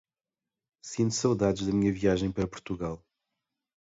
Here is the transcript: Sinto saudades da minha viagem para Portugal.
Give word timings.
Sinto 0.83 1.13
saudades 1.13 1.67
da 1.67 1.71
minha 1.71 1.93
viagem 1.93 2.31
para 2.31 2.47
Portugal. 2.47 3.03